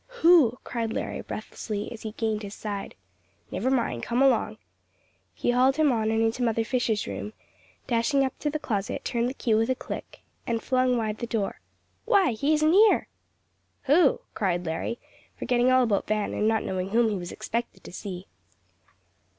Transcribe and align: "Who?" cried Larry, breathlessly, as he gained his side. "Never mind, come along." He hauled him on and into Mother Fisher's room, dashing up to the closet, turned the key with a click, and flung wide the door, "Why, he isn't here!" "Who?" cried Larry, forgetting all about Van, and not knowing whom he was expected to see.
"Who?" 0.23 0.57
cried 0.63 0.91
Larry, 0.93 1.21
breathlessly, 1.21 1.91
as 1.91 2.01
he 2.01 2.13
gained 2.13 2.41
his 2.41 2.55
side. 2.55 2.95
"Never 3.51 3.69
mind, 3.69 4.01
come 4.01 4.19
along." 4.19 4.57
He 5.35 5.51
hauled 5.51 5.75
him 5.75 5.91
on 5.91 6.09
and 6.09 6.23
into 6.23 6.41
Mother 6.41 6.63
Fisher's 6.63 7.05
room, 7.05 7.33
dashing 7.85 8.25
up 8.25 8.33
to 8.39 8.49
the 8.49 8.57
closet, 8.57 9.05
turned 9.05 9.29
the 9.29 9.35
key 9.35 9.53
with 9.53 9.69
a 9.69 9.75
click, 9.75 10.21
and 10.47 10.59
flung 10.63 10.97
wide 10.97 11.19
the 11.19 11.27
door, 11.27 11.59
"Why, 12.05 12.31
he 12.31 12.51
isn't 12.55 12.73
here!" 12.73 13.09
"Who?" 13.83 14.21
cried 14.33 14.65
Larry, 14.65 14.97
forgetting 15.37 15.71
all 15.71 15.83
about 15.83 16.07
Van, 16.07 16.33
and 16.33 16.47
not 16.47 16.63
knowing 16.63 16.89
whom 16.89 17.07
he 17.09 17.15
was 17.15 17.31
expected 17.31 17.83
to 17.83 17.91
see. 17.91 18.25